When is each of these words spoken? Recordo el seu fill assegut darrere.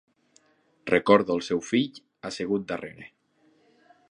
Recordo 0.93 1.35
el 1.39 1.45
seu 1.49 1.63
fill 1.69 2.01
assegut 2.31 2.67
darrere. 2.73 3.11